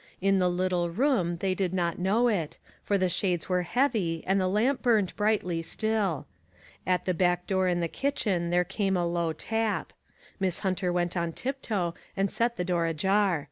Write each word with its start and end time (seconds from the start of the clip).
In 0.19 0.39
the 0.39 0.49
little 0.49 0.89
room 0.89 1.37
they 1.37 1.53
did 1.53 1.75
not 1.75 1.99
know 1.99 2.27
it, 2.27 2.57
for 2.83 2.97
the 2.97 3.07
shades 3.07 3.47
were 3.47 3.61
heavy 3.61 4.23
and 4.25 4.41
the 4.41 4.47
lamp 4.47 4.81
burned 4.81 5.15
brightly 5.15 5.61
still. 5.61 6.25
At 6.87 7.05
the 7.05 7.13
back 7.13 7.45
door 7.45 7.67
in 7.67 7.81
the 7.81 7.87
kitchen 7.87 8.49
there 8.49 8.63
came 8.63 8.97
a 8.97 9.05
low 9.05 9.31
tap. 9.31 9.93
Miss 10.39 10.61
Hunter 10.65 10.91
went 10.91 11.15
on 11.15 11.33
tiptoe 11.33 11.93
and 12.17 12.31
set 12.31 12.55
the 12.57 12.65
door 12.65 12.87
ajar. 12.87 13.39